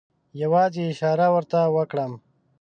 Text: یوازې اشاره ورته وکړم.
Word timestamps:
یوازې 0.41 0.81
اشاره 0.91 1.27
ورته 1.35 1.59
وکړم. 1.75 2.11